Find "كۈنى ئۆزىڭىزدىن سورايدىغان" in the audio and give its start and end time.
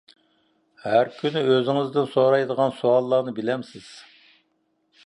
1.19-2.75